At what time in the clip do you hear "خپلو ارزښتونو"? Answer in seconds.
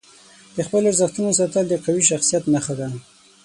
0.67-1.37